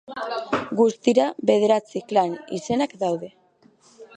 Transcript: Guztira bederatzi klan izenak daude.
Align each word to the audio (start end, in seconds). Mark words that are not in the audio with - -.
Guztira 0.79 1.27
bederatzi 1.49 2.01
klan 2.13 2.33
izenak 2.61 2.97
daude. 3.05 3.31